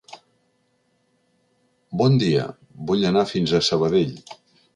Bon 2.03 2.17
dia, 2.25 2.47
vull 2.93 3.07
anar 3.11 3.27
fins 3.35 3.53
a 3.53 3.61
Sabadell. 3.71 4.19